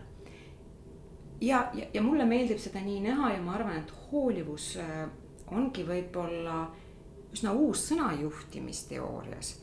[1.41, 5.05] ja, ja, ja mulle meeldib seda nii näha ja ma arvan, et hoolivus äh,
[5.53, 6.65] ongi võib-olla
[7.35, 9.57] üsna uus sõna juhtimisteoorias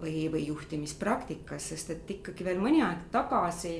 [0.00, 3.76] või, või juhtimispraktikas, sest et ikkagi veel mõni aeg tagasi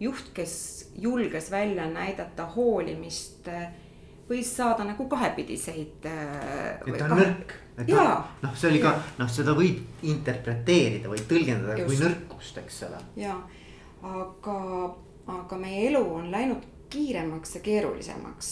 [0.00, 0.54] juht, kes
[0.98, 3.48] julges välja näidata hoolimist,
[4.30, 6.06] võis saada nagu kahepidiseid.
[6.06, 11.10] Äh, et ta on nõrk, et noh, noh, see oli ka noh, seda võib interpreteerida
[11.10, 11.90] või tõlgendada Just.
[11.90, 13.00] kui nõrkust, eks ole.
[13.20, 13.36] ja,
[14.06, 14.58] aga,
[15.40, 18.50] aga meie elu on läinud kiiremaks ja keerulisemaks.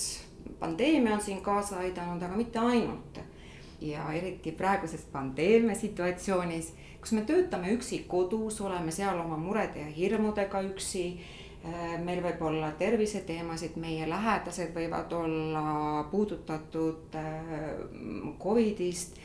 [0.58, 3.20] pandeemia on siin kaasa aidanud, aga mitte ainult.
[3.80, 9.92] Ja eriti praeguses pandeemia situatsioonis, kus me töötame üksi kodus, oleme seal oma murede ja
[9.94, 11.04] hirmudega üksi
[11.66, 17.50] Äh, meil võib olla terviseteemasid, meie lähedased võivad olla puudutatud äh,
[18.38, 19.18] Covidist.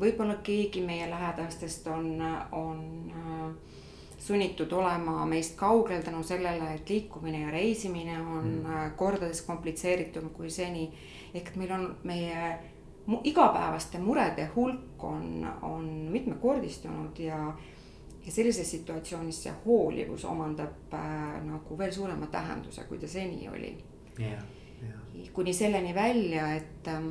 [0.00, 2.18] võib-olla keegi meie lähedastest on,
[2.50, 2.80] on
[3.14, 3.76] äh,
[4.18, 8.96] sunnitud olema meist kaugel tänu sellele, et liikumine ja reisimine on mm.
[8.96, 10.90] kordades komplitseeritum kui seni.
[11.34, 12.58] ehk meil on meie
[13.24, 17.54] igapäevaste murede hulk on, on mitmekordistunud ja
[18.26, 23.70] ja sellises situatsioonis see hoolivus omandab äh, nagu veel suurema tähenduse, kui ta seni oli
[24.20, 24.42] yeah,.
[24.82, 25.30] Yeah.
[25.32, 27.08] kuni selleni välja, et, ähm,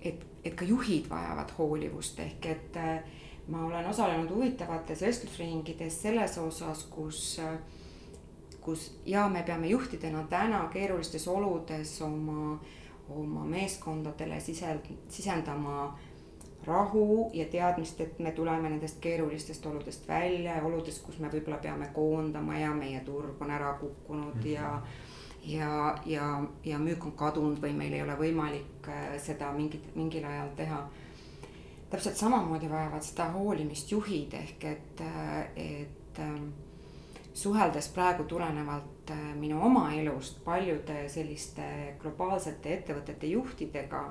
[0.00, 3.04] et, et ka juhid vajavad hoolivust ehk et äh,
[3.48, 7.54] ma olen osalenud huvitavates vestlusringides selles osas, kus äh,
[8.62, 12.60] kus ja me peame juhtidena täna keerulistes oludes oma,
[13.20, 15.98] oma meeskondadele sisend, sisendama
[16.66, 21.88] rahu ja teadmist, et me tuleme nendest keerulistest oludest välja, oludest, kus me võib-olla peame
[21.94, 24.54] koondama ja meie turg on ära kukkunud mm -hmm.
[24.54, 24.82] ja
[25.44, 30.24] ja, ja, ja müük on kadunud või meil ei ole võimalik äh, seda mingit, mingil
[30.24, 30.88] ajal teha.
[31.90, 36.48] täpselt samamoodi vajavad seda hoolimist juhid ehk et, äh, et ähm,
[37.34, 38.91] suheldes praegu tulenevalt
[39.34, 44.02] minu oma elust paljude selliste globaalsete ettevõtete juhtidega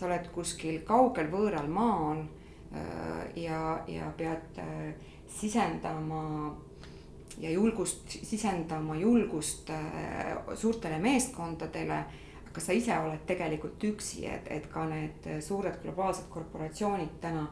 [0.00, 4.94] sa oled kuskil kaugel võõral maal äh, ja, ja pead äh,
[5.28, 6.22] sisendama
[7.40, 12.04] ja julgust, sisendama julgust äh, suurtele meeskondadele.
[12.50, 17.44] aga sa ise oled tegelikult üksi, et, et ka need suured globaalsed korporatsioonid täna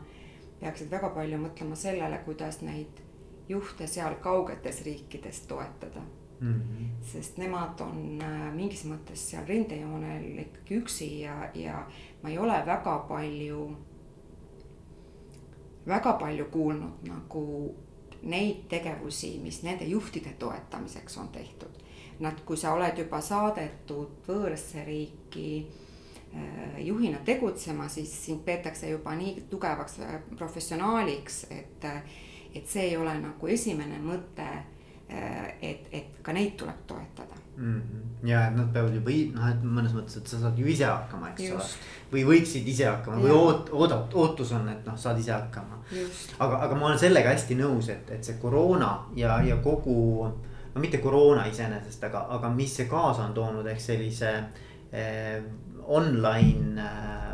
[0.59, 3.05] peaksid väga palju mõtlema sellele, kuidas neid
[3.48, 6.03] juhte seal kaugetes riikides toetada
[6.40, 6.55] mm.
[6.55, 7.05] -hmm.
[7.12, 11.87] sest nemad on äh, mingis mõttes seal rindejoonel ikkagi üksi ja, ja
[12.22, 13.77] ma ei ole väga palju,
[15.87, 17.74] väga palju kuulnud nagu
[18.22, 21.85] neid tegevusi, mis nende juhtide toetamiseks on tehtud.
[22.18, 25.66] Nad, kui sa oled juba saadetud võõrasse riiki
[26.35, 31.85] äh, juhina tegutsema, siis sind peetakse juba nii tugevaks äh, professionaaliks, et,
[32.55, 34.48] et see ei ole nagu esimene mõte
[35.09, 37.81] et, et ka neid tuleb toetada mm.
[37.81, 38.29] -hmm.
[38.29, 41.31] ja et nad peavad juba noh, et mõnes mõttes, et sa saad ju ise hakkama,
[41.31, 41.68] eks ole.
[42.12, 43.23] või võiksid ise hakkama ja.
[43.23, 45.81] või oot-, oodat-, ootus on, et noh, saad ise hakkama.
[46.38, 50.29] aga, aga ma olen sellega hästi nõus, et, et see koroona ja, ja kogu.
[50.75, 54.35] no mitte koroona iseenesest, aga, aga mis see kaasa on toonud, ehk sellise
[54.92, 55.42] eh,
[55.87, 57.28] online eh,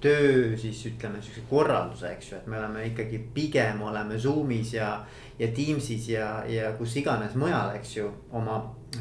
[0.00, 4.92] töö siis ütleme siukse korralduse, eks ju, et me oleme ikkagi pigem oleme Zoom'is ja
[5.40, 8.58] ja Teamsis ja, ja kus iganes mujal, eks ju, oma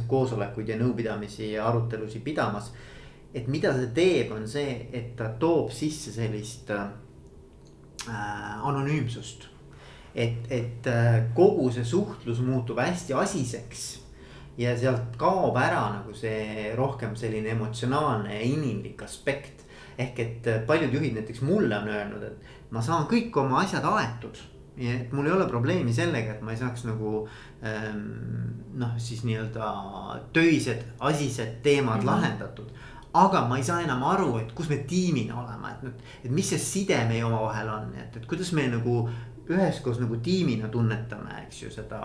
[0.07, 2.71] koosolekuid ja nõupidamisi ja arutelusid pidamas.
[3.33, 6.87] et mida see teeb, on see, et ta toob sisse sellist äh,
[8.63, 9.47] anonüümsust.
[10.15, 13.99] et, et äh, kogu see suhtlus muutub hästi asiseks
[14.57, 19.65] ja sealt kaob ära nagu see rohkem selline emotsionaalne ja inimlik aspekt.
[19.99, 23.85] Ehk et äh, paljud juhid näiteks mulle on öelnud, et ma saan kõik oma asjad
[23.85, 24.39] aetud
[24.79, 27.25] et mul ei ole probleemi sellega, et ma ei saaks nagu
[27.67, 28.05] ähm,
[28.79, 29.71] noh, siis nii-öelda
[30.35, 32.05] töised, asised teemad mm -hmm.
[32.05, 32.69] lahendatud.
[33.13, 36.59] aga ma ei saa enam aru, et kus me tiimina oleme, et, et mis see
[36.59, 39.09] side meie omavahel on, et, et kuidas me nagu
[39.49, 42.01] üheskoos nagu tiimina tunnetame, eks ju, seda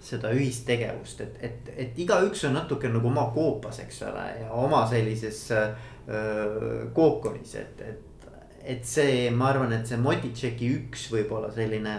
[0.00, 4.86] seda ühistegevust, et, et, et igaüks on natuke nagu oma koopas, eks ole, ja oma
[4.86, 5.74] sellises öö,
[6.94, 8.16] kookonis, et, et
[8.66, 11.92] et see, ma arvan, et see Motitšeki üks võib-olla selline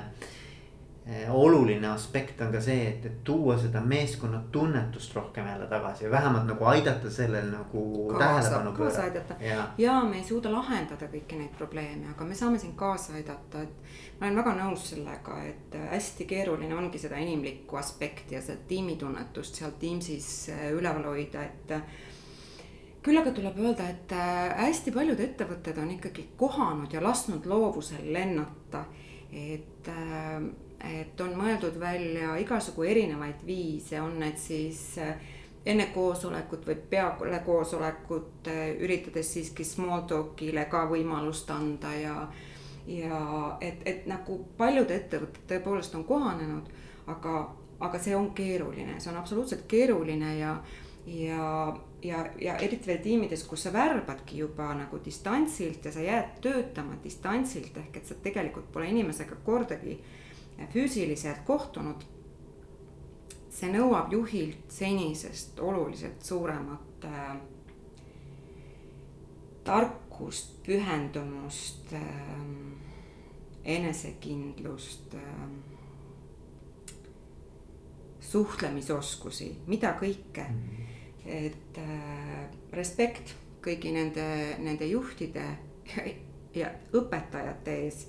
[1.07, 6.05] eh, oluline aspekt on ka see, et, et tuua seda meeskonna tunnetust rohkem jälle tagasi
[6.05, 9.69] ja vähemalt nagu aidata sellel nagu kaasa, kaasa aidata ja.
[9.79, 13.95] ja me ei suuda lahendada kõiki neid probleeme, aga me saame siin kaasa aidata, et.
[14.19, 19.63] ma olen väga nõus sellega, et hästi keeruline ongi seda inimlikku aspekti ja seda tiimitunnetust
[19.63, 21.79] seal Teamsis eh, üleval hoida, et
[23.07, 28.11] küll aga tuleb öelda, et äh, hästi paljud ettevõtted on ikkagi kohanud ja lasknud loovusel
[28.13, 28.85] lennata.
[29.31, 30.43] et, äh,
[31.01, 35.15] et on mõeldud välja igasugu erinevaid viise, on need siis äh,
[35.65, 38.47] enne koosolekut või peale koosolekut
[38.79, 42.15] üritades siiski small talk'ile ka võimalust anda ja.
[42.87, 43.21] ja
[43.61, 46.69] et, et nagu paljud ettevõtted tõepoolest on kohanenud,
[47.07, 47.41] aga,
[47.79, 50.55] aga see on keeruline, see on absoluutselt keeruline ja
[51.07, 56.37] ja, ja, ja eriti veel tiimides, kus sa värbadki juba nagu distantsilt ja sa jääd
[56.43, 59.97] töötama distantsilt ehk et sa tegelikult pole inimesega kordagi
[60.73, 62.05] füüsiliselt kohtunud.
[63.57, 67.37] see nõuab juhilt senisest oluliselt suuremat äh,
[69.65, 72.03] tarkust, pühendumust äh,,
[73.65, 75.47] enesekindlust äh,
[78.19, 80.61] suhtlemisoskusi, mida kõike mm.
[80.61, 80.96] -hmm
[81.27, 84.27] et äh, respekt kõigi nende,
[84.63, 85.45] nende juhtide
[85.91, 86.05] ja,
[86.55, 88.05] ja õpetajate ees,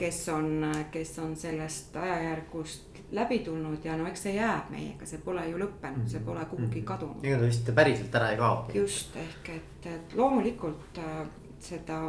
[0.00, 5.20] kes on, kes on sellest ajajärgust läbi tulnud ja no eks see jääb meiega, see
[5.24, 6.86] pole ju lõppenud, see pole kuhugi mhm.
[6.88, 7.24] kadunud.
[7.24, 8.62] ega ta vist päriselt ära ei kao.
[8.74, 11.26] just ehk et, et loomulikult äh,
[11.60, 12.00] seda.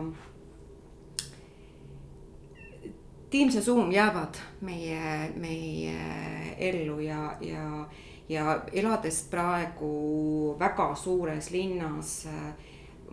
[3.33, 5.93] Teams ja Zoom jäävad meie, meie
[6.61, 7.87] ellu ja, ja
[8.29, 12.23] ja elades praegu väga suures linnas,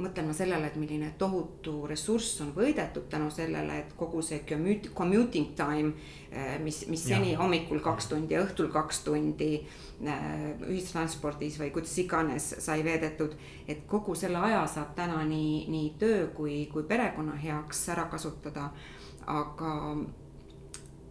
[0.00, 5.52] mõtlema sellele, et milline tohutu ressurss on võidetud tänu sellele, et kogu see commute, commuting
[5.58, 5.92] time,
[6.30, 10.28] eh, mis, mis seni hommikul kaks tundi ja õhtul kaks tundi eh,
[10.68, 13.34] ühistranspordis või kuidas iganes sai veedetud.
[13.68, 18.70] et kogu selle aja saab täna nii, nii töö kui, kui perekonna heaks ära kasutada.
[19.26, 19.96] aga,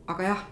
[0.08, 0.48] aga jah,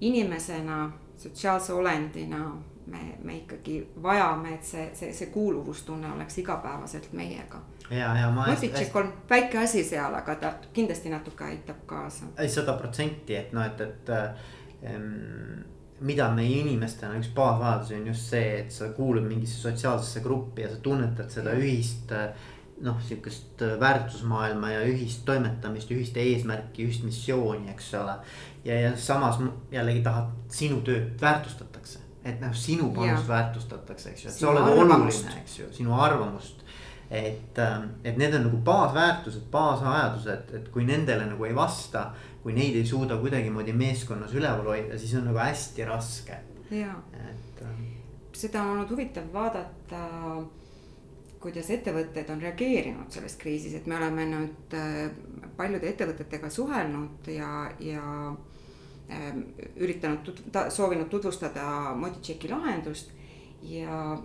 [0.00, 2.56] inimesena, sotsiaalse olendina
[2.90, 7.60] me, me ikkagi vajame, et see, see, see kuuluvustunne oleks igapäevaselt meiega.
[7.90, 8.46] ja, ja ma.
[8.48, 12.32] Motitšek on väike asi seal, aga ta kindlasti natuke aitab kaasa.
[12.48, 14.12] sada protsenti, et noh, et, et
[14.88, 15.64] ähm,
[16.00, 20.72] mida meie inimestena üks baasvajadusi on just see, et sa kuulud mingisse sotsiaalsesse gruppi ja
[20.72, 21.60] sa tunnetad seda ja.
[21.62, 22.14] ühist
[22.78, 28.14] noh, sihukest väärtusmaailma ja ühist toimetamist, ühist eesmärki, ühist missiooni, eks ole.
[28.64, 29.40] ja, ja samas
[29.74, 34.72] jällegi tahad, sinu tööd väärtustatakse et noh, sinu panust väärtustatakse, eks ju, et sa oled
[34.74, 36.64] oluline, eks ju, sinu arvamust.
[37.10, 42.10] et, ähm, et need on nagu baasväärtused, baasvajadused, et kui nendele nagu ei vasta,
[42.42, 46.36] kui neid ei suuda kuidagimoodi meeskonnas üleval hoida, siis on nagu hästi raske.
[46.70, 47.84] et ähm....
[48.32, 50.02] seda on olnud huvitav vaadata
[51.40, 55.08] kuidas ettevõtted on reageerinud selles kriisis, et me oleme nüüd äh,
[55.56, 58.04] paljude ettevõtetega suhelnud ja, ja
[59.76, 63.14] üritanud tut-, soovinud tutvustada Motitšeki lahendust
[63.62, 64.18] ja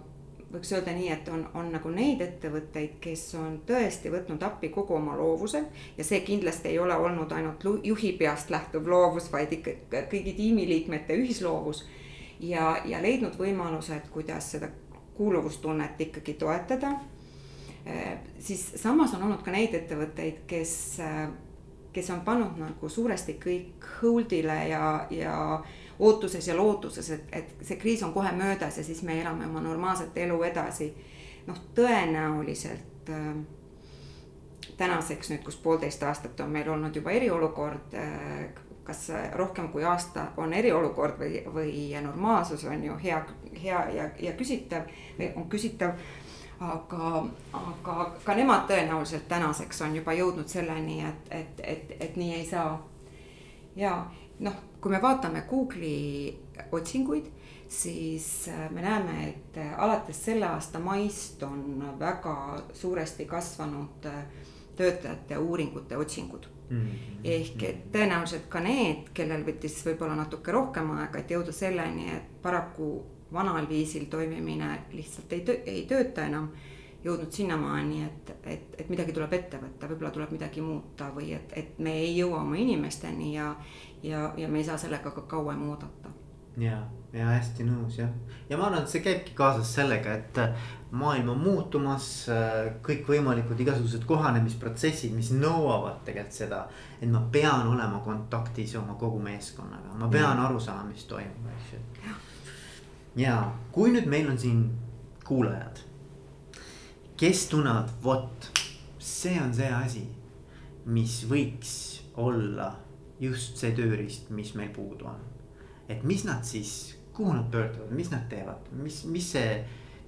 [0.54, 4.98] võiks öelda nii, et on, on nagu neid ettevõtteid, kes on tõesti võtnud appi kogu
[4.98, 5.64] oma loovuse
[5.98, 11.18] ja see kindlasti ei ole olnud ainult juhi peast lähtuv loovus, vaid ikka kõigi tiimiliikmete
[11.18, 11.86] ühisloovus.
[12.40, 14.70] ja, ja leidnud võimalused, kuidas seda
[15.18, 16.94] kuuluvustunnet ikkagi toetada.
[17.88, 21.28] Äh, siis samas on olnud ka neid ettevõtteid, kes äh,
[21.94, 25.64] kes on pannud nagu suuresti kõik hold'ile ja, ja
[26.00, 29.62] ootuses ja lootuses, et, et see kriis on kohe möödas ja siis me elame oma
[29.62, 30.94] normaalset elu edasi.
[31.48, 33.36] noh, tõenäoliselt äh,
[34.78, 38.46] tänaseks nüüd, kus poolteist aastat on meil olnud juba eriolukord äh,,
[38.84, 43.22] kas rohkem kui aasta on eriolukord või, või normaalsus on ju hea,
[43.64, 44.90] hea ja, ja küsitav
[45.20, 45.96] või on küsitav
[46.72, 52.34] aga, aga ka nemad tõenäoliselt tänaseks on juba jõudnud selleni, et, et, et, et nii
[52.40, 52.78] ei saa.
[53.76, 53.96] ja
[54.40, 56.34] noh, kui me vaatame Google'i
[56.72, 57.30] otsinguid,
[57.68, 62.36] siis äh, me näeme, et äh, alates selle aasta maist on väga
[62.74, 64.26] suuresti kasvanud äh,
[64.76, 66.82] töötajate uuringute otsingud mm.
[66.82, 67.20] -hmm.
[67.24, 72.42] ehk et tõenäoliselt ka need, kellel võttis võib-olla natuke rohkem aega, et jõuda selleni, et
[72.42, 76.52] paraku vanal viisil toimimine lihtsalt ei, töö, ei tööta enam.
[77.04, 81.52] jõudnud sinnamaani, et, et, et midagi tuleb ette võtta, võib-olla tuleb midagi muuta või et,
[81.60, 83.50] et me ei jõua oma inimesteni ja,
[84.04, 86.14] ja, ja me ei saa sellega ka kauem oodata
[86.58, 86.78] ja,
[87.14, 88.12] ja hästi nõus jah,
[88.50, 90.42] ja ma arvan, et see käibki kaasas sellega, et
[90.94, 92.08] maailm on muutumas,
[92.86, 96.66] kõikvõimalikud igasugused kohanemisprotsessid, mis nõuavad tegelikult seda.
[97.02, 100.46] et ma pean olema kontaktis oma kogu meeskonnaga, ma pean ja.
[100.48, 102.22] aru saama, mis toimub, eks ju
[103.16, 103.38] ja
[103.72, 104.64] kui nüüd meil on siin
[105.26, 105.84] kuulajad,
[107.18, 108.50] kes tunnevad, vot
[109.00, 110.04] see on see asi,
[110.86, 111.76] mis võiks
[112.20, 112.74] olla
[113.20, 115.22] just see tööriist, mis meil puudu on.
[115.90, 119.58] et mis nad siis, kuhu nad pöörduvad, mis nad teevad, mis, mis see,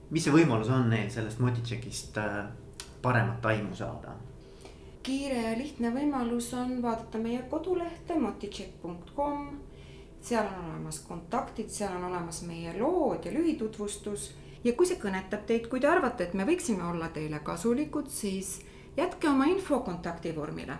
[0.09, 2.45] mis see võimalus on neil sellest Motitšekist äh,
[3.01, 4.15] paremat aimu saada?
[5.05, 9.49] kiire ja lihtne võimalus on vaadata meie kodulehte motitšek.com
[10.25, 14.33] seal on olemas kontaktid, seal on olemas meie lood ja lühitutvustus.
[14.63, 18.59] ja kui see kõnetab teid, kui te arvate, et me võiksime olla teile kasulikud, siis
[18.97, 20.77] jätke oma info kontaktivormile.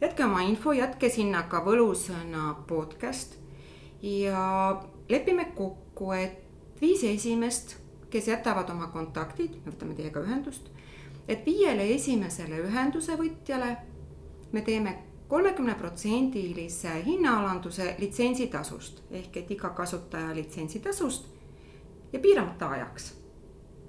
[0.00, 3.38] jätke oma info, jätke sinna ka võlusõna podcast
[4.02, 6.42] ja lepime kokku, et
[6.80, 7.76] viis esimest,
[8.10, 10.68] kes jätavad oma kontaktid, me võtame teiega ühendust,
[11.28, 13.76] et viiele esimesele ühenduse võtjale
[14.52, 14.98] me teeme
[15.32, 21.30] kolmekümneprotsendilise hinnaalanduse litsentsitasust ehk et iga kasutaja litsentsitasust
[22.12, 23.06] ja piiramata ajaks.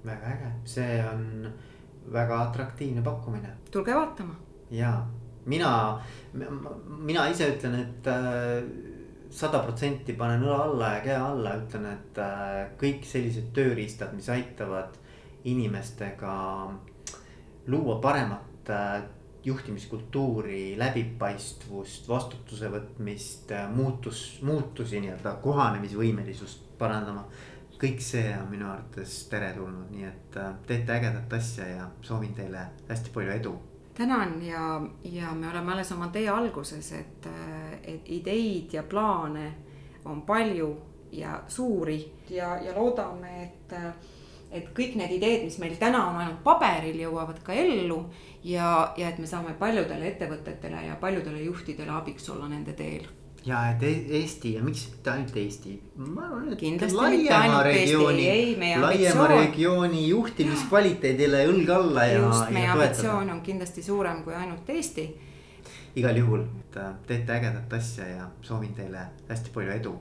[0.06, 1.52] väga äge, see on
[2.12, 3.50] väga atraktiivne pakkumine.
[3.70, 4.34] tulge vaatama.
[4.70, 5.06] ja
[5.44, 6.00] mina,
[6.88, 8.64] mina ise ütlen, et äh,
[9.30, 14.30] sada protsenti panen õla alla ja käe alla, ütlen, et äh, kõik sellised tööriistad, mis
[14.32, 14.96] aitavad
[15.44, 16.38] inimestega
[17.68, 19.02] luua paremat äh,
[19.44, 27.28] juhtimiskultuuri, läbipaistvust, vastutuse võtmist, muutus, muutusi nii-öelda kohanemisvõimelisust parandama.
[27.84, 32.62] kõik see on minu arvates teretulnud, nii et äh, teete ägedat asja ja soovin teile
[32.88, 33.54] hästi palju edu.
[33.94, 39.54] tänan ja, ja me oleme alles oma tee alguses, et, äh, et ideid ja plaane
[40.04, 40.76] on palju
[41.12, 43.72] ja suuri ja, ja loodame, et,
[44.54, 48.04] et kõik need ideed, mis meil täna on ainult paberil, jõuavad ka ellu.
[48.44, 53.06] ja, ja et me saame paljudele ettevõtetele ja paljudele juhtidele abiks olla nende teel.
[53.44, 58.24] Ja et e-, Eesti ja miks mitte ainult Eesti, ma arvan, et Kindlasti laiema regiooni
[58.24, 64.70] laiema ambitsioon- regiooni juhtimiskvaliteedile õlg alla ja, just, meie ambitsioon on kindlasti suurem kui ainult
[64.78, 65.10] Eesti.
[66.00, 69.94] Igal juhul, et äh, teete ägedat asja ja soovin teile hästi palju edu